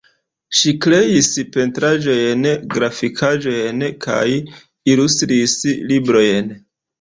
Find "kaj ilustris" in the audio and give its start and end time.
4.07-5.55